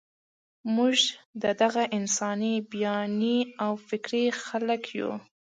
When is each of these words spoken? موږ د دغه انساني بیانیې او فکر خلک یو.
موږ 0.75 0.97
د 1.41 1.43
دغه 1.61 1.83
انساني 1.97 2.53
بیانیې 2.71 3.37
او 3.63 3.71
فکر 3.87 4.13
خلک 4.45 4.81
یو. 4.99 5.11